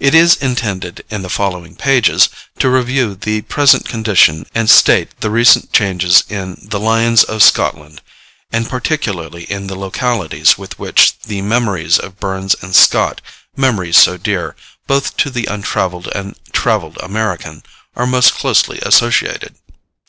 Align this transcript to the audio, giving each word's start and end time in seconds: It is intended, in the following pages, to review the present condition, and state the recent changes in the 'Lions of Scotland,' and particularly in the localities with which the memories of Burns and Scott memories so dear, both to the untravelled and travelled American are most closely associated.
It 0.00 0.16
is 0.16 0.34
intended, 0.34 1.04
in 1.10 1.22
the 1.22 1.28
following 1.30 1.76
pages, 1.76 2.28
to 2.58 2.68
review 2.68 3.14
the 3.14 3.42
present 3.42 3.88
condition, 3.88 4.46
and 4.52 4.68
state 4.68 5.10
the 5.20 5.30
recent 5.30 5.72
changes 5.72 6.24
in 6.28 6.58
the 6.60 6.80
'Lions 6.80 7.22
of 7.22 7.40
Scotland,' 7.40 8.00
and 8.50 8.68
particularly 8.68 9.44
in 9.44 9.68
the 9.68 9.76
localities 9.78 10.58
with 10.58 10.80
which 10.80 11.16
the 11.20 11.40
memories 11.40 12.00
of 12.00 12.18
Burns 12.18 12.56
and 12.62 12.74
Scott 12.74 13.20
memories 13.54 13.96
so 13.96 14.16
dear, 14.16 14.56
both 14.88 15.16
to 15.18 15.30
the 15.30 15.46
untravelled 15.46 16.08
and 16.08 16.34
travelled 16.52 16.98
American 17.00 17.62
are 17.94 18.08
most 18.08 18.34
closely 18.34 18.80
associated. 18.82 19.54